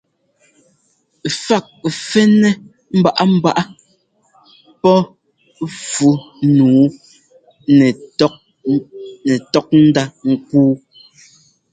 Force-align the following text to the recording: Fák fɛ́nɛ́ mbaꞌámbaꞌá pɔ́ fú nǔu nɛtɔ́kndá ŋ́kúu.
Fák 1.43 1.65
fɛ́nɛ́ 2.07 2.51
mbaꞌámbaꞌá 2.97 3.63
pɔ́ 4.81 4.97
fú 5.89 6.07
nǔu 6.57 6.69
nɛtɔ́kndá 9.37 10.03
ŋ́kúu. 10.31 10.73